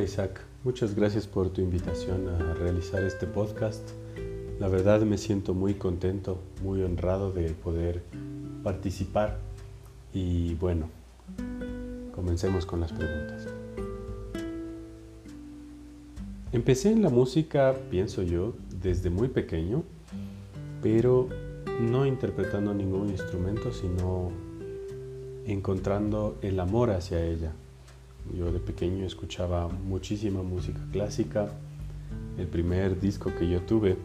Hola 0.00 0.08
Isaac, 0.08 0.40
muchas 0.64 0.94
gracias 0.94 1.26
por 1.26 1.50
tu 1.50 1.60
invitación 1.60 2.26
a 2.26 2.54
realizar 2.54 3.04
este 3.04 3.26
podcast. 3.26 3.86
La 4.58 4.66
verdad 4.66 5.02
me 5.02 5.18
siento 5.18 5.52
muy 5.52 5.74
contento, 5.74 6.40
muy 6.62 6.82
honrado 6.82 7.32
de 7.32 7.50
poder 7.50 8.02
participar 8.64 9.36
y 10.14 10.54
bueno, 10.54 10.88
comencemos 12.14 12.64
con 12.64 12.80
las 12.80 12.94
preguntas. 12.94 13.46
Empecé 16.50 16.92
en 16.92 17.02
la 17.02 17.10
música, 17.10 17.74
pienso 17.90 18.22
yo, 18.22 18.54
desde 18.80 19.10
muy 19.10 19.28
pequeño, 19.28 19.82
pero 20.80 21.28
no 21.78 22.06
interpretando 22.06 22.72
ningún 22.72 23.10
instrumento, 23.10 23.70
sino 23.70 24.30
encontrando 25.44 26.38
el 26.40 26.58
amor 26.58 26.88
hacia 26.88 27.22
ella 27.22 27.52
yo 28.36 28.52
de 28.52 28.58
pequeño 28.58 29.04
escuchaba 29.04 29.68
muchísima 29.68 30.42
música 30.42 30.80
clásica. 30.92 31.48
El 32.38 32.46
primer 32.46 33.00
disco 33.00 33.32
que 33.38 33.48
yo 33.48 33.60
tuve 33.60 33.96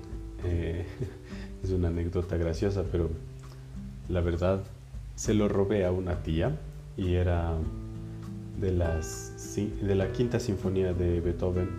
eh, 0.43 0.85
es 1.63 1.69
una 1.71 1.89
anécdota 1.89 2.37
graciosa, 2.37 2.83
pero 2.91 3.09
la 4.09 4.21
verdad 4.21 4.63
se 5.15 5.33
lo 5.33 5.47
robé 5.47 5.85
a 5.85 5.91
una 5.91 6.21
tía 6.23 6.57
y 6.97 7.13
era 7.13 7.53
de, 8.59 8.71
las, 8.71 9.55
de 9.55 9.95
la 9.95 10.11
quinta 10.11 10.39
sinfonía 10.39 10.93
de 10.93 11.19
Beethoven 11.19 11.69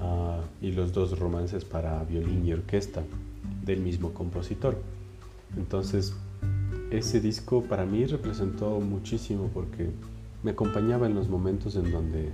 ah, 0.00 0.40
y 0.60 0.72
los 0.72 0.92
dos 0.92 1.18
romances 1.18 1.64
para 1.64 2.02
violín 2.04 2.46
y 2.46 2.52
orquesta 2.52 3.02
del 3.64 3.80
mismo 3.80 4.12
compositor. 4.12 4.76
Entonces, 5.56 6.14
ese 6.90 7.20
disco 7.20 7.62
para 7.62 7.84
mí 7.84 8.04
representó 8.06 8.80
muchísimo 8.80 9.50
porque 9.52 9.90
me 10.44 10.50
acompañaba 10.50 11.06
en 11.06 11.14
los 11.14 11.28
momentos 11.28 11.74
en 11.74 11.90
donde 11.90 12.30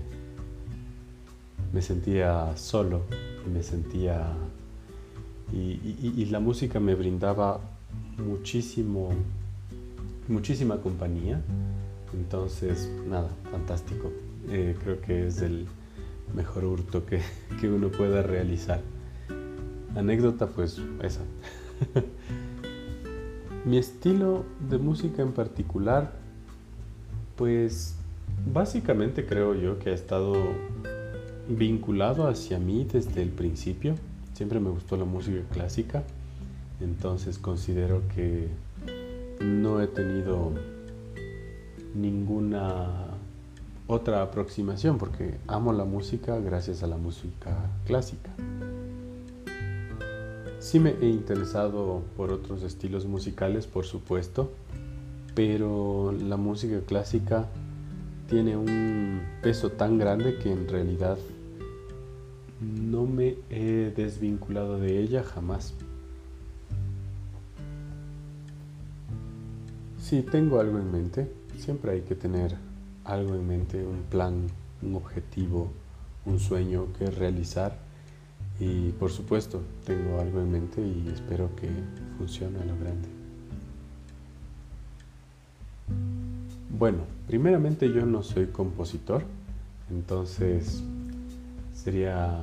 me 1.73 1.81
sentía 1.81 2.57
solo 2.57 3.03
y 3.47 3.51
me 3.51 3.63
sentía 3.63 4.35
y, 5.53 6.27
la 6.27 6.39
música 6.39 6.79
me 6.79 6.95
brindaba 6.95 7.61
muchísimo 8.25 9.11
muchísima 10.29 10.77
compañía. 10.77 11.41
Entonces 12.13 12.89
nada 13.09 13.31
fantástico. 13.51 14.13
Eh, 14.49 14.77
creo 14.83 15.01
que 15.01 15.27
es 15.27 15.43
el 15.43 15.67
mejor 16.35 16.65
hurto 16.65 17.05
que, 17.07 17.21
que 17.61 17.69
uno 17.69 17.89
pueda 17.89 18.23
realizar. 18.23 18.81
Anécdota 19.97 20.47
pues 20.47 20.81
esa. 21.03 21.23
Mi 23.65 23.77
estilo 23.77 24.45
de 24.69 24.79
música 24.79 25.23
en 25.23 25.33
particular 25.33 26.13
pues 27.37 27.97
Básicamente 28.47 29.27
creo 29.27 29.55
yo 29.55 29.79
que 29.79 29.91
ha 29.91 29.95
estado 29.95 30.35
vinculado 31.49 32.29
hacia 32.29 32.59
mí 32.59 32.87
desde 32.91 33.23
el 33.23 33.31
principio. 33.31 33.95
Siempre 34.35 34.61
me 34.61 34.71
gustó 34.71 34.97
la 34.97 35.05
música 35.05 35.43
clásica, 35.51 36.03
entonces 36.81 37.39
considero 37.39 38.03
que 38.15 38.49
no 39.41 39.81
he 39.81 39.87
tenido 39.87 40.53
ninguna 41.95 43.07
otra 43.87 44.23
aproximación 44.23 44.99
porque 44.99 45.35
amo 45.49 45.73
la 45.73 45.85
música 45.85 46.39
gracias 46.39 46.83
a 46.83 46.87
la 46.87 46.97
música 46.97 47.57
clásica. 47.87 48.31
Sí 50.61 50.79
me 50.79 50.91
he 51.01 51.09
interesado 51.09 52.03
por 52.17 52.33
otros 52.33 52.63
estilos 52.63 53.07
musicales, 53.07 53.67
por 53.67 53.87
supuesto, 53.87 54.53
pero 55.35 56.13
la 56.13 56.37
música 56.37 56.81
clásica 56.87 57.49
tiene 58.31 58.57
un 58.57 59.21
peso 59.43 59.71
tan 59.71 59.99
grande 59.99 60.39
que 60.39 60.53
en 60.53 60.69
realidad 60.69 61.19
no 62.61 63.05
me 63.05 63.35
he 63.51 63.93
desvinculado 63.95 64.79
de 64.79 65.01
ella 65.01 65.25
jamás. 65.25 65.75
Si 70.01 70.23
tengo 70.23 70.61
algo 70.61 70.79
en 70.79 70.93
mente, 70.93 71.29
siempre 71.59 71.91
hay 71.91 72.03
que 72.03 72.15
tener 72.15 72.57
algo 73.05 73.35
en 73.35 73.49
mente, 73.49 73.85
un 73.85 74.03
plan, 74.05 74.47
un 74.81 74.95
objetivo, 74.95 75.73
un 76.25 76.39
sueño 76.39 76.87
que 76.99 77.11
realizar. 77.11 77.79
Y 78.61 78.91
por 78.93 79.11
supuesto, 79.11 79.61
tengo 79.85 80.21
algo 80.21 80.41
en 80.41 80.53
mente 80.53 80.81
y 80.81 81.11
espero 81.13 81.51
que 81.57 81.69
funcione 82.17 82.61
a 82.61 82.65
lo 82.65 82.77
grande. 82.79 83.20
Bueno, 86.81 87.05
primeramente 87.27 87.93
yo 87.93 88.07
no 88.07 88.23
soy 88.23 88.47
compositor, 88.47 89.23
entonces 89.91 90.83
sería 91.75 92.39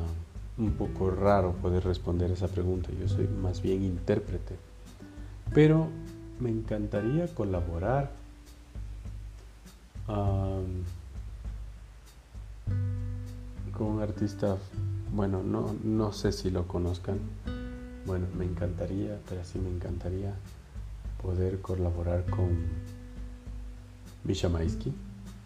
un 0.59 0.73
poco 0.73 1.09
raro 1.09 1.53
poder 1.53 1.83
responder 1.83 2.29
esa 2.29 2.47
pregunta. 2.47 2.91
Yo 3.01 3.09
soy 3.09 3.27
más 3.27 3.63
bien 3.63 3.81
intérprete. 3.81 4.55
Pero 5.55 5.87
me 6.39 6.51
encantaría 6.51 7.25
colaborar 7.33 8.11
con 10.05 10.83
un 13.87 14.01
artista, 14.03 14.57
bueno, 15.15 15.41
no, 15.41 15.75
no 15.83 16.13
sé 16.13 16.31
si 16.31 16.51
lo 16.51 16.67
conozcan. 16.67 17.17
Bueno, 18.05 18.27
me 18.37 18.45
encantaría, 18.45 19.17
pero 19.27 19.43
sí 19.43 19.57
me 19.57 19.71
encantaría 19.71 20.35
poder 21.23 21.59
colaborar 21.59 22.23
con 22.25 22.96
Maisky, 24.49 24.93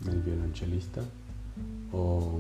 el 0.08 0.22
violonchelista, 0.22 1.02
o 1.94 2.40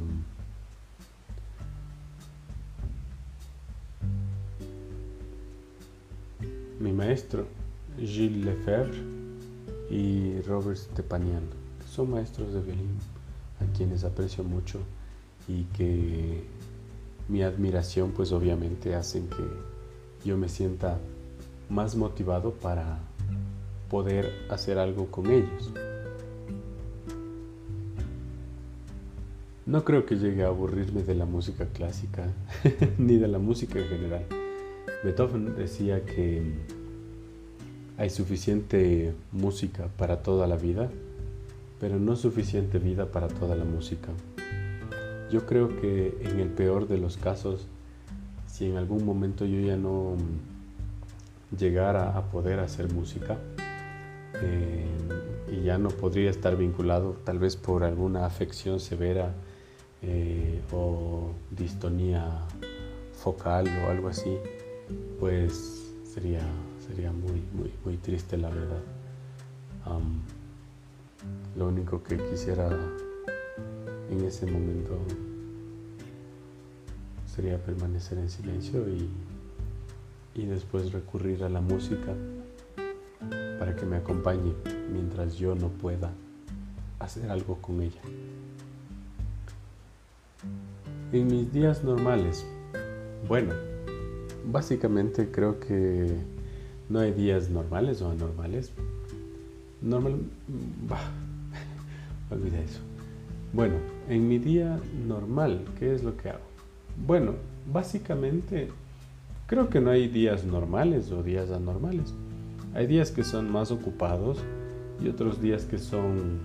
mi 6.79 6.91
maestro 6.91 7.45
Gilles 7.97 8.43
Lefebvre 8.43 8.97
y 9.91 10.41
Robert 10.41 10.77
Stepanian, 10.77 11.43
son 11.87 12.09
maestros 12.09 12.53
de 12.53 12.61
violín 12.61 12.97
a 13.59 13.77
quienes 13.77 14.03
aprecio 14.03 14.43
mucho 14.43 14.79
y 15.47 15.65
que 15.75 16.43
mi 17.27 17.43
admiración 17.43 18.11
pues 18.11 18.31
obviamente 18.31 18.95
hacen 18.95 19.27
que 19.27 20.27
yo 20.27 20.37
me 20.37 20.49
sienta 20.49 20.97
más 21.69 21.95
motivado 21.95 22.53
para 22.53 22.99
poder 23.89 24.31
hacer 24.49 24.79
algo 24.79 25.11
con 25.11 25.29
ellos. 25.29 25.71
No 29.65 29.83
creo 29.83 30.07
que 30.07 30.15
llegue 30.15 30.43
a 30.43 30.47
aburrirme 30.47 31.03
de 31.03 31.13
la 31.13 31.25
música 31.25 31.67
clásica, 31.67 32.27
ni 32.97 33.17
de 33.17 33.27
la 33.27 33.37
música 33.37 33.77
en 33.77 33.87
general. 33.87 34.25
Beethoven 35.03 35.55
decía 35.55 36.03
que 36.03 36.41
hay 37.95 38.09
suficiente 38.09 39.13
música 39.31 39.87
para 39.97 40.23
toda 40.23 40.47
la 40.47 40.55
vida, 40.55 40.89
pero 41.79 41.99
no 41.99 42.15
suficiente 42.15 42.79
vida 42.79 43.11
para 43.11 43.27
toda 43.27 43.55
la 43.55 43.63
música. 43.63 44.09
Yo 45.31 45.45
creo 45.45 45.79
que 45.79 46.17
en 46.21 46.39
el 46.39 46.49
peor 46.49 46.87
de 46.87 46.97
los 46.97 47.17
casos, 47.17 47.67
si 48.47 48.65
en 48.65 48.77
algún 48.77 49.05
momento 49.05 49.45
yo 49.45 49.59
ya 49.59 49.77
no 49.77 50.15
llegara 51.55 52.17
a 52.17 52.31
poder 52.31 52.59
hacer 52.59 52.91
música, 52.91 53.37
eh, 54.41 54.85
y 55.51 55.61
ya 55.63 55.77
no 55.77 55.89
podría 55.89 56.31
estar 56.31 56.57
vinculado 56.57 57.17
tal 57.25 57.37
vez 57.37 57.57
por 57.57 57.83
alguna 57.83 58.25
afección 58.25 58.79
severa 58.79 59.35
eh, 60.01 60.61
o 60.71 61.31
distonía 61.51 62.25
focal 63.13 63.67
o 63.85 63.89
algo 63.89 64.07
así, 64.07 64.37
pues 65.19 65.93
sería, 66.03 66.41
sería 66.87 67.11
muy, 67.11 67.41
muy, 67.53 67.71
muy 67.85 67.97
triste 67.97 68.37
la 68.37 68.49
verdad. 68.49 68.81
lo 71.55 71.67
único 71.67 72.01
que 72.01 72.17
quisiera 72.17 72.67
en 74.09 74.25
ese 74.25 74.45
momento 74.45 74.97
sería 77.27 77.57
permanecer 77.57 78.17
en 78.17 78.29
silencio 78.29 78.89
y, 78.89 79.09
y 80.33 80.45
después 80.45 80.91
recurrir 80.91 81.43
a 81.43 81.49
la 81.49 81.61
música 81.61 82.13
para 83.59 83.75
que 83.75 83.85
me 83.85 83.97
acompañe 83.97 84.53
mientras 84.91 85.35
yo 85.35 85.53
no 85.55 85.69
pueda 85.69 86.11
hacer 86.99 87.29
algo 87.29 87.57
con 87.61 87.81
ella. 87.81 88.01
En 91.13 91.27
mis 91.27 91.51
días 91.51 91.83
normales, 91.83 92.45
bueno, 93.27 93.53
básicamente 94.45 95.29
creo 95.29 95.59
que 95.59 96.09
no 96.87 96.99
hay 96.99 97.11
días 97.11 97.49
normales 97.49 98.01
o 98.01 98.09
anormales. 98.09 98.71
Normal, 99.81 100.21
bah, 100.87 101.11
olvida 102.31 102.61
eso. 102.61 102.79
Bueno, 103.51 103.75
en 104.07 104.29
mi 104.29 104.39
día 104.39 104.79
normal, 105.05 105.65
¿qué 105.77 105.93
es 105.93 106.01
lo 106.01 106.15
que 106.15 106.29
hago? 106.29 106.45
Bueno, 107.05 107.33
básicamente 107.69 108.69
creo 109.47 109.69
que 109.69 109.81
no 109.81 109.89
hay 109.89 110.07
días 110.07 110.45
normales 110.45 111.11
o 111.11 111.23
días 111.23 111.51
anormales. 111.51 112.13
Hay 112.73 112.87
días 112.87 113.11
que 113.11 113.25
son 113.25 113.51
más 113.51 113.69
ocupados 113.71 114.37
y 115.03 115.09
otros 115.09 115.41
días 115.41 115.65
que 115.65 115.77
son 115.77 116.39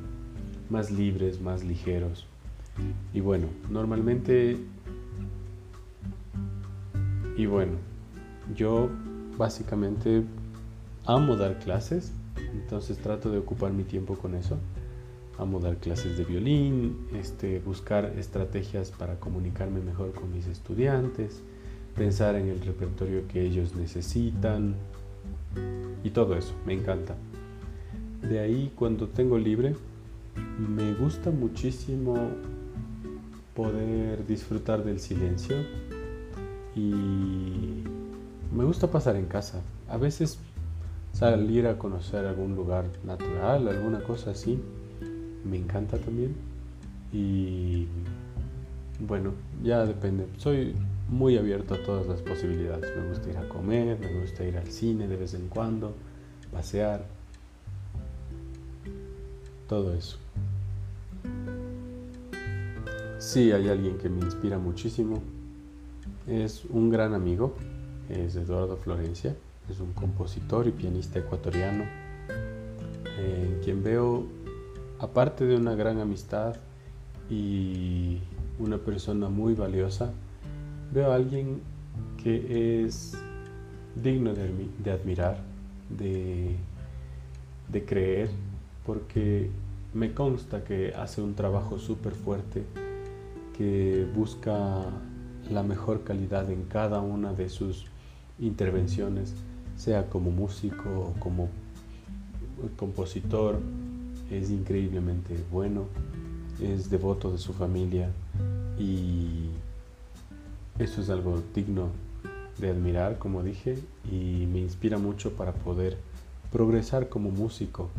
más 0.71 0.91
libres, 0.91 1.41
más 1.41 1.63
ligeros. 1.63 2.27
Y 3.13 3.21
bueno, 3.21 3.47
normalmente... 3.71 4.57
Y 7.37 7.47
bueno, 7.47 7.73
yo 8.55 8.89
básicamente 9.37 10.23
amo 11.05 11.37
dar 11.37 11.59
clases, 11.59 12.13
entonces 12.53 12.99
trato 12.99 13.31
de 13.31 13.39
ocupar 13.39 13.73
mi 13.73 13.85
tiempo 13.85 14.15
con 14.17 14.35
eso. 14.35 14.59
Amo 15.39 15.61
dar 15.61 15.77
clases 15.77 16.17
de 16.17 16.25
violín, 16.25 16.97
este, 17.15 17.59
buscar 17.61 18.07
estrategias 18.17 18.91
para 18.91 19.21
comunicarme 19.21 19.81
mejor 19.81 20.13
con 20.13 20.33
mis 20.33 20.47
estudiantes, 20.47 21.43
pensar 21.95 22.37
en 22.37 22.49
el 22.49 22.61
repertorio 22.63 23.29
que 23.29 23.43
ellos 23.43 23.75
necesitan 23.75 24.75
y 26.03 26.11
todo 26.11 26.37
eso, 26.37 26.55
me 26.65 26.73
encanta. 26.73 27.17
De 28.23 28.39
ahí 28.39 28.73
cuando 28.75 29.09
tengo 29.09 29.39
libre, 29.39 29.75
me 30.59 30.95
gusta 30.95 31.31
muchísimo 31.31 32.17
poder 33.57 34.27
disfrutar 34.27 34.85
del 34.85 35.01
silencio 35.01 35.57
y 36.77 37.83
me 38.55 38.65
gusta 38.65 38.89
pasar 38.91 39.17
en 39.17 39.27
casa. 39.27 39.63
A 39.89 39.97
veces 39.97 40.39
salir 41.13 41.67
a 41.67 41.79
conocer 41.79 42.27
algún 42.27 42.55
lugar 42.55 42.85
natural, 43.05 43.67
alguna 43.69 44.01
cosa 44.05 44.33
así, 44.33 44.61
me 45.45 45.57
encanta 45.57 45.97
también. 45.97 46.37
Y 47.13 47.87
bueno, 49.01 49.33
ya 49.63 49.87
depende. 49.87 50.27
Soy 50.37 50.75
muy 51.09 51.39
abierto 51.39 51.75
a 51.75 51.83
todas 51.83 52.07
las 52.07 52.21
posibilidades. 52.21 52.95
Me 52.97 53.09
gusta 53.09 53.31
ir 53.31 53.39
a 53.39 53.49
comer, 53.49 53.99
me 53.99 54.21
gusta 54.21 54.45
ir 54.45 54.59
al 54.59 54.67
cine 54.67 55.09
de 55.09 55.17
vez 55.17 55.33
en 55.33 55.49
cuando, 55.49 55.95
pasear, 56.53 57.07
todo 59.69 59.95
eso. 59.95 60.19
Sí, 63.19 63.51
hay 63.51 63.69
alguien 63.69 63.97
que 63.97 64.11
me 64.11 64.21
inspira 64.21 64.59
muchísimo. 64.59 65.23
Es 66.27 66.67
un 66.67 66.91
gran 66.91 67.15
amigo, 67.15 67.55
es 68.11 68.37
Eduardo 68.37 68.77
Florencia, 68.77 69.35
es 69.71 69.81
un 69.81 69.95
compositor 69.95 70.67
y 70.67 70.73
pianista 70.73 71.19
ecuatoriano, 71.19 71.85
en 73.19 73.59
quien 73.65 73.83
veo, 73.83 74.27
aparte 74.99 75.47
de 75.47 75.57
una 75.57 75.75
gran 75.75 75.99
amistad 75.99 76.57
y 77.31 78.19
una 78.59 78.77
persona 78.77 79.31
muy 79.31 79.55
valiosa, 79.55 80.13
veo 80.93 81.11
a 81.11 81.15
alguien 81.15 81.63
que 82.23 82.85
es 82.85 83.17
digno 83.95 84.35
de, 84.35 84.91
admirar, 84.91 85.39
de, 85.89 86.55
de 87.69 87.85
creer, 87.87 88.29
porque 88.85 89.49
me 89.95 90.13
consta 90.13 90.63
que 90.65 90.93
hace 90.95 91.23
un 91.23 91.35
trabajo 91.35 91.79
súper 91.79 92.13
fuerte, 92.13 92.65
que 93.57 94.07
busca 94.15 94.85
la 95.51 95.63
mejor 95.63 96.05
calidad 96.05 96.51
en 96.51 96.65
cada 96.65 97.01
una 97.01 97.33
de 97.33 97.49
sus 97.49 97.87
intervenciones, 98.39 99.35
sea 99.77 100.09
como 100.09 100.31
músico 100.31 100.89
o 100.89 101.21
como 101.21 101.49
compositor, 102.77 103.59
es 104.31 104.51
increíblemente 104.51 105.37
bueno, 105.53 105.85
es 106.61 106.91
devoto 106.91 107.31
de 107.31 107.39
su 107.39 107.53
familia 107.53 108.11
y 108.79 109.51
eso 110.79 111.01
es 111.01 111.11
algo 111.11 111.43
digno 111.55 111.89
de 112.59 112.71
admirar, 112.71 113.19
como 113.19 113.43
dije, 113.43 113.79
y 114.11 114.47
me 114.51 114.61
inspira 114.61 114.99
mucho 114.99 115.33
para 115.33 115.53
poder 115.53 115.99
progresar 116.51 117.09
como 117.09 117.31
músico 117.31 117.91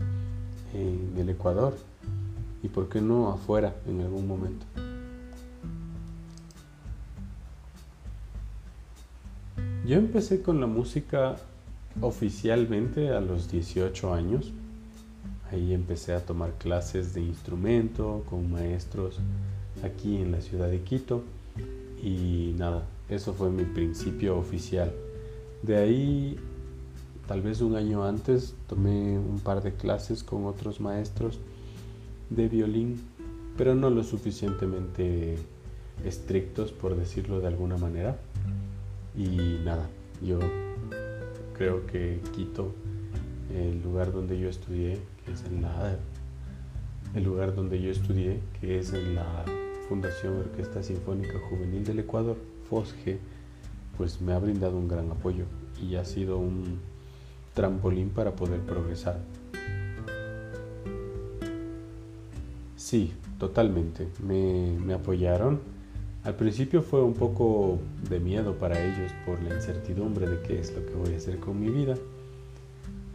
en 0.74 1.13
el 1.18 1.30
Ecuador 1.30 1.75
y 2.63 2.68
por 2.68 2.89
qué 2.89 3.01
no 3.01 3.30
afuera 3.30 3.75
en 3.88 4.01
algún 4.01 4.27
momento. 4.27 4.65
Yo 9.88 9.95
empecé 9.95 10.42
con 10.42 10.60
la 10.60 10.68
música 10.68 11.38
oficialmente 12.01 13.12
a 13.12 13.22
los 13.22 13.50
18 13.50 14.13
años. 14.13 14.51
Ahí 15.50 15.74
empecé 15.74 16.13
a 16.13 16.25
tomar 16.25 16.51
clases 16.57 17.13
de 17.13 17.22
instrumento 17.22 18.25
con 18.30 18.51
maestros 18.51 19.19
aquí 19.86 20.18
en 20.18 20.34
la 20.34 20.42
ciudad 20.42 20.68
de 20.68 20.81
Quito. 20.81 21.24
Y 22.04 22.54
nada, 22.57 22.84
eso 23.07 23.34
fue 23.34 23.50
mi 23.50 23.63
principio 23.63 24.38
oficial. 24.38 24.92
De 25.63 25.78
ahí, 25.78 26.38
tal 27.25 27.42
vez 27.42 27.62
un 27.62 27.78
año 27.78 28.04
antes, 28.04 28.56
tomé 28.68 29.18
un 29.18 29.40
par 29.40 29.63
de 29.63 29.72
clases 29.72 30.22
con 30.22 30.48
otros 30.48 30.81
maestros 30.81 31.40
de 32.30 32.50
violín, 32.50 33.00
pero 33.56 33.74
no 33.74 33.90
lo 33.90 34.04
suficientemente 34.04 35.38
estrictos, 36.04 36.74
por 36.74 36.98
decirlo 36.98 37.40
de 37.40 37.48
alguna 37.48 37.78
manera. 37.78 38.18
Y 39.18 39.60
nada, 39.66 39.90
yo 40.22 40.40
creo 41.58 41.88
que 41.88 42.22
Quito, 42.36 42.72
el 43.52 43.81
lugar 43.81 44.12
donde 44.12 44.40
yo 44.40 44.48
estudié, 44.48 45.00
que 45.25 45.31
es 45.31 45.44
en 45.46 45.64
la 45.64 45.98
el 47.16 47.24
lugar 47.24 47.56
donde 47.56 47.81
yo 47.81 47.90
estudié, 47.90 48.40
que 48.62 48.78
es 48.78 48.94
en 48.94 49.16
la 49.16 49.44
Fundación 49.90 50.38
Orquesta 50.38 50.84
Sinfónica 50.84 51.40
Juvenil 51.50 51.84
del 51.84 52.00
Ecuador, 52.00 52.38
FOSGE, 52.69 53.18
pues 53.98 54.22
me 54.22 54.34
ha 54.34 54.40
brindado 54.40 54.78
un 54.78 54.88
gran 54.88 55.10
apoyo 55.10 55.46
y 55.81 55.96
ha 55.96 56.06
sido 56.06 56.38
un 56.38 56.80
trampolín 57.56 58.10
para 58.10 58.36
poder 58.36 58.60
progresar. 58.62 59.19
Sí, 62.76 63.14
totalmente. 63.40 64.07
Me, 64.21 64.78
me 64.80 64.94
apoyaron 64.94 65.59
al 66.24 66.36
principio 66.36 66.81
fue 66.81 67.02
un 67.02 67.14
poco 67.14 67.80
de 68.09 68.19
miedo 68.19 68.56
para 68.56 68.83
ellos 68.83 69.12
por 69.26 69.42
la 69.42 69.56
incertidumbre 69.56 70.28
de 70.28 70.42
qué 70.42 70.59
es 70.59 70.74
lo 70.74 70.86
que 70.86 70.94
voy 70.94 71.14
a 71.14 71.18
hacer 71.18 71.40
con 71.40 71.59
mi 71.59 71.69
vida, 71.69 71.95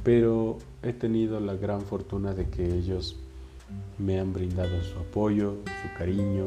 pero 0.03 0.59
he 0.83 0.93
tenido 0.93 1.39
la 1.41 1.55
gran 1.55 1.83
fortuna 1.83 2.33
de 2.35 2.49
que 2.49 2.75
ellos 2.75 3.17
me 3.99 4.19
han 4.19 4.33
brindado 4.33 4.83
su 4.83 4.99
apoyo, 4.99 5.57
su 5.65 5.99
cariño 5.99 6.45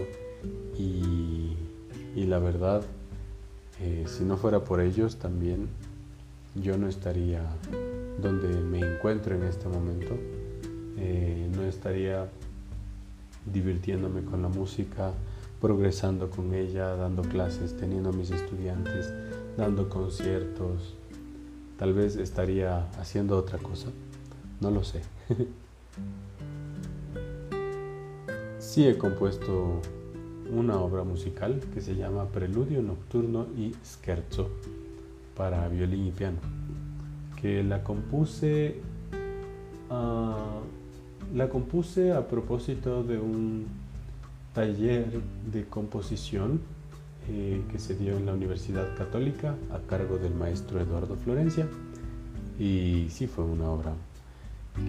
y, 0.78 1.56
la 2.16 2.40
verdad, 2.40 2.84
eh, 3.82 4.06
si 4.08 4.24
no 4.24 4.38
fuera 4.38 4.64
por 4.64 4.82
ellos 4.82 5.18
también 5.18 5.68
yo 6.56 6.78
no 6.78 6.88
estaría 6.88 7.42
donde 8.22 8.48
me 8.48 8.80
encuentro 8.80 9.36
en 9.36 9.44
este 9.44 9.68
momento, 9.68 10.16
eh, 10.98 11.50
no 11.54 11.64
estaría 11.64 12.30
divirtiéndome 13.46 14.24
con 14.24 14.42
la 14.42 14.48
música, 14.48 15.12
progresando 15.62 16.30
con 16.30 16.54
ella, 16.54 16.96
dando 16.96 17.24
clases, 17.24 17.76
teniendo 17.78 18.10
a 18.10 18.14
mis 18.14 18.32
estudiantes, 18.32 19.12
dando 19.58 19.90
conciertos. 19.90 20.96
Tal 21.78 21.94
vez 21.94 22.16
estaría 22.16 22.90
haciendo 23.00 23.38
otra 23.38 23.58
cosa, 23.58 23.88
no 24.62 24.72
lo 24.72 24.84
sé. 24.84 25.02
sí 28.60 28.88
he 28.88 28.98
compuesto 28.98 29.82
una 30.52 30.80
obra 30.80 31.04
musical 31.04 31.62
que 31.74 31.82
se 31.82 31.96
llama 31.96 32.26
Preludio 32.26 32.82
Nocturno 32.82 33.48
y 33.58 33.74
Scherzo 33.84 34.50
para 35.36 35.68
violín 35.68 36.08
y 36.08 36.12
piano, 36.12 36.38
que 37.42 37.64
la 37.64 37.84
compuse, 37.84 38.82
ah, 39.90 40.60
la 41.34 41.50
compuse 41.50 42.14
a 42.14 42.28
propósito 42.28 43.04
de 43.04 43.18
un 43.18 43.85
taller 44.56 45.06
de 45.52 45.66
composición 45.66 46.62
eh, 47.30 47.62
que 47.72 47.78
se 47.78 47.96
dio 47.96 48.18
en 48.18 48.26
la 48.26 48.34
Universidad 48.34 48.96
Católica 48.96 49.56
a 49.72 49.80
cargo 49.80 50.18
del 50.18 50.34
maestro 50.34 50.80
Eduardo 50.80 51.18
Florencia. 51.18 51.68
Y 52.58 53.08
sí 53.10 53.28
fue 53.28 53.44
una 53.44 53.70
obra 53.70 53.94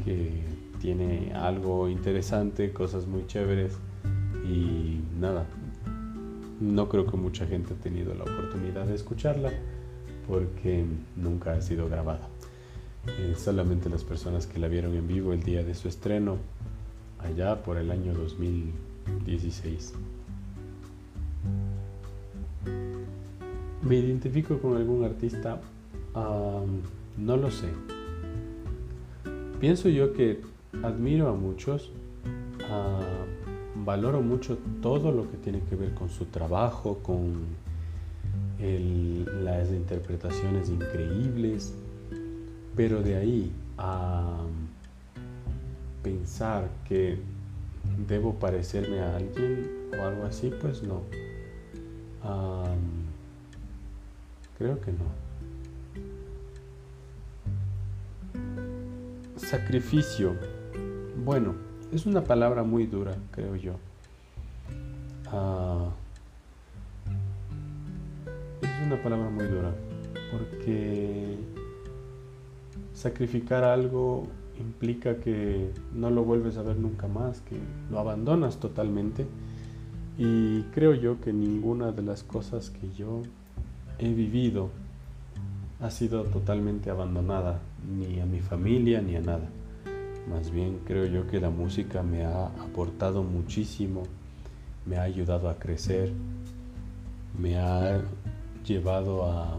que 0.05 0.45
tiene 0.81 1.33
algo 1.35 1.89
interesante, 1.89 2.73
cosas 2.73 3.07
muy 3.07 3.27
chéveres 3.27 3.77
y 4.49 5.01
nada, 5.19 5.47
no 6.61 6.89
creo 6.89 7.07
que 7.07 7.17
mucha 7.17 7.47
gente 7.47 7.75
ha 7.75 7.77
tenido 7.77 8.15
la 8.15 8.23
oportunidad 8.23 8.87
de 8.87 8.95
escucharla 8.95 9.51
porque 10.29 10.85
nunca 11.17 11.53
ha 11.53 11.61
sido 11.61 11.89
grabada. 11.89 12.29
Eh, 13.07 13.35
solamente 13.37 13.89
las 13.89 14.05
personas 14.05 14.47
que 14.47 14.59
la 14.59 14.69
vieron 14.69 14.95
en 14.95 15.07
vivo 15.07 15.33
el 15.33 15.43
día 15.43 15.63
de 15.65 15.75
su 15.75 15.89
estreno 15.89 16.37
allá 17.19 17.63
por 17.63 17.77
el 17.79 17.91
año 17.91 18.13
2016. 19.07 19.95
¿Me 23.83 23.97
identifico 23.97 24.59
con 24.59 24.77
algún 24.77 25.05
artista? 25.05 25.61
no 27.19 27.37
lo 27.37 27.51
sé. 27.51 27.69
Pienso 29.61 29.91
yo 29.91 30.15
que 30.15 30.41
admiro 30.83 31.29
a 31.29 31.35
muchos, 31.35 31.93
valoro 33.85 34.23
mucho 34.23 34.59
todo 34.81 35.13
lo 35.13 35.31
que 35.31 35.37
tiene 35.37 35.61
que 35.61 35.77
ver 35.77 35.93
con 35.95 36.09
su 36.09 36.25
trabajo, 36.27 36.99
con 37.03 37.45
las 38.59 39.71
interpretaciones 39.71 40.71
increíbles, 40.71 41.75
pero 42.75 43.03
de 43.03 43.17
ahí 43.17 43.53
a 43.79 44.39
pensar 46.03 46.71
que 46.89 47.19
debo 48.09 48.35
parecerme 48.35 49.01
a 49.01 49.17
alguien 49.17 49.91
o 49.99 50.03
algo 50.03 50.25
así, 50.25 50.51
pues 50.61 50.83
no. 50.83 51.03
creo 54.59 54.81
que 54.81 54.93
no. 54.93 55.05
Sacrificio. 59.37 60.35
Bueno, 61.25 61.55
es 61.93 62.07
una 62.07 62.25
palabra 62.25 62.63
muy 62.63 62.87
dura, 62.87 63.17
creo 63.31 63.57
yo. 63.57 63.75
Ah, 65.29 65.91
es 68.63 68.87
una 68.87 69.03
palabra 69.03 69.29
muy 69.29 69.47
dura 69.47 69.73
porque 70.31 71.39
sacrificar 72.95 73.65
algo 73.65 74.29
implica 74.61 75.17
que 75.17 75.71
no 75.95 76.11
lo 76.11 76.25
vuelves 76.25 76.57
a 76.57 76.63
ver 76.63 76.77
nunca 76.77 77.09
más, 77.09 77.41
que 77.43 77.57
lo 77.91 77.99
abandonas 77.99 78.59
totalmente. 78.59 79.27
Y 80.19 80.63
creo 80.75 80.95
yo 80.95 81.21
que 81.21 81.33
ninguna 81.33 81.93
de 81.93 82.03
las 82.03 82.23
cosas 82.23 82.71
que 82.71 82.91
yo 82.97 83.23
he 83.99 84.13
vivido 84.13 84.71
ha 85.81 85.91
sido 85.91 86.25
totalmente 86.25 86.91
abandonada, 86.91 87.61
ni 87.99 88.21
a 88.21 88.27
mi 88.27 88.41
familia 88.41 89.03
ni 89.03 89.17
a 89.17 89.21
nada. 89.21 89.49
Más 90.31 90.51
bien 90.51 90.81
creo 90.87 91.07
yo 91.07 91.27
que 91.27 91.41
la 91.41 91.51
música 91.51 92.03
me 92.03 92.25
ha 92.25 92.47
aportado 92.47 93.23
muchísimo, 93.23 94.05
me 94.87 94.97
ha 94.97 95.03
ayudado 95.03 95.49
a 95.49 95.59
crecer, 95.59 96.13
me 97.39 97.59
ha 97.59 98.01
llevado 98.65 99.31
a 99.31 99.57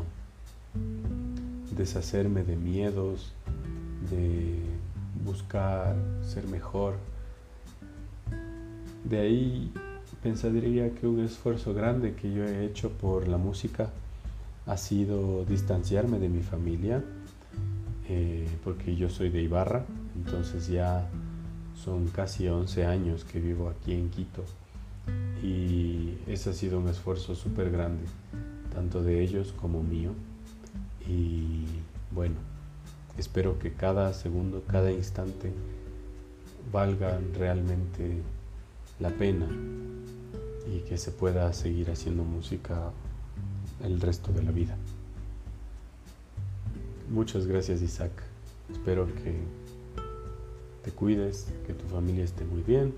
deshacerme 1.75 2.43
de 2.43 2.55
miedos, 2.55 3.33
de 4.09 4.76
buscar 5.23 5.95
ser 6.21 6.47
mejor. 6.47 6.95
De 9.03 9.19
ahí 9.19 9.71
pensaría 10.21 10.93
que 10.93 11.07
un 11.07 11.19
esfuerzo 11.19 11.73
grande 11.73 12.15
que 12.15 12.33
yo 12.33 12.43
he 12.43 12.65
hecho 12.65 12.91
por 12.91 13.27
la 13.27 13.37
música 13.37 13.89
ha 14.65 14.77
sido 14.77 15.45
distanciarme 15.45 16.19
de 16.19 16.29
mi 16.29 16.41
familia, 16.41 17.03
eh, 18.09 18.47
porque 18.63 18.95
yo 18.95 19.09
soy 19.09 19.29
de 19.29 19.41
Ibarra, 19.41 19.85
entonces 20.15 20.67
ya 20.67 21.07
son 21.75 22.07
casi 22.07 22.47
11 22.47 22.85
años 22.85 23.23
que 23.23 23.39
vivo 23.39 23.69
aquí 23.69 23.93
en 23.93 24.09
Quito 24.09 24.43
y 25.43 26.17
ese 26.27 26.49
ha 26.49 26.53
sido 26.53 26.79
un 26.79 26.87
esfuerzo 26.89 27.35
súper 27.35 27.69
grande, 27.69 28.03
tanto 28.73 29.03
de 29.03 29.21
ellos 29.21 29.53
como 29.59 29.83
mío. 29.83 30.11
Y 31.07 31.65
bueno, 32.11 32.35
espero 33.17 33.59
que 33.59 33.73
cada 33.73 34.13
segundo, 34.13 34.63
cada 34.67 34.91
instante 34.91 35.51
valga 36.71 37.19
realmente 37.37 38.21
la 38.99 39.09
pena 39.09 39.47
y 40.71 40.79
que 40.81 40.97
se 40.97 41.11
pueda 41.11 41.51
seguir 41.53 41.89
haciendo 41.91 42.23
música 42.23 42.91
el 43.83 44.01
resto 44.01 44.31
de 44.31 44.43
la 44.43 44.51
vida. 44.51 44.75
Muchas 47.09 47.47
gracias 47.47 47.81
Isaac. 47.81 48.11
Espero 48.71 49.05
que 49.05 49.35
te 50.83 50.91
cuides, 50.91 51.47
que 51.65 51.73
tu 51.73 51.85
familia 51.87 52.23
esté 52.23 52.43
muy 52.43 52.61
bien. 52.61 52.93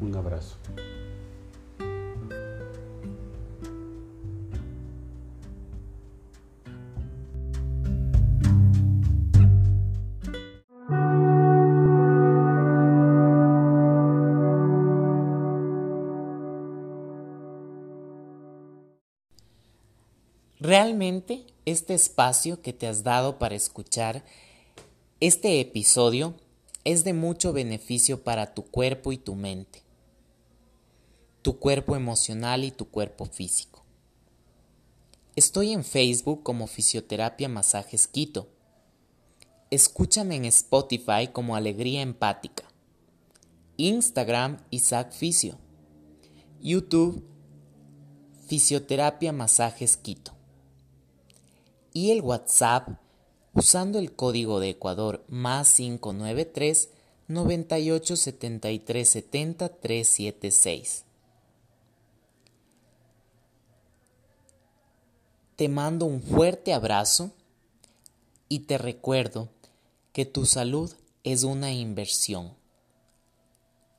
Un 0.00 0.14
abrazo. 0.14 0.56
Realmente 20.66 21.46
este 21.64 21.94
espacio 21.94 22.60
que 22.60 22.72
te 22.72 22.88
has 22.88 23.04
dado 23.04 23.38
para 23.38 23.54
escuchar 23.54 24.24
este 25.20 25.60
episodio 25.60 26.34
es 26.82 27.04
de 27.04 27.12
mucho 27.12 27.52
beneficio 27.52 28.24
para 28.24 28.52
tu 28.52 28.64
cuerpo 28.64 29.12
y 29.12 29.16
tu 29.16 29.36
mente, 29.36 29.84
tu 31.42 31.60
cuerpo 31.60 31.94
emocional 31.94 32.64
y 32.64 32.72
tu 32.72 32.90
cuerpo 32.90 33.26
físico. 33.26 33.84
Estoy 35.36 35.70
en 35.70 35.84
Facebook 35.84 36.42
como 36.42 36.66
Fisioterapia 36.66 37.48
Masajes 37.48 38.08
Quito. 38.08 38.48
Escúchame 39.70 40.34
en 40.34 40.46
Spotify 40.46 41.28
como 41.32 41.54
Alegría 41.54 42.02
Empática. 42.02 42.64
Instagram 43.76 44.56
Isaac 44.70 45.12
Fisio. 45.12 45.60
YouTube 46.60 47.24
Fisioterapia 48.48 49.32
Masajes 49.32 49.96
Quito 49.96 50.35
y 51.96 52.10
el 52.10 52.20
WhatsApp 52.20 52.90
usando 53.54 53.98
el 53.98 54.14
código 54.14 54.60
de 54.60 54.68
Ecuador 54.68 55.24
más 55.28 55.72
593 55.76 56.90
98 57.26 58.16
73 58.16 59.08
70 59.08 59.68
376. 59.70 61.04
Te 65.56 65.70
mando 65.70 66.04
un 66.04 66.20
fuerte 66.20 66.74
abrazo 66.74 67.30
y 68.50 68.58
te 68.66 68.76
recuerdo 68.76 69.48
que 70.12 70.26
tu 70.26 70.44
salud 70.44 70.92
es 71.24 71.44
una 71.44 71.72
inversión. 71.72 72.52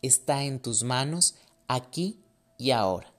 Está 0.03 0.43
en 0.43 0.59
tus 0.59 0.83
manos 0.83 1.33
aquí 1.67 2.19
y 2.59 2.69
ahora. 2.69 3.16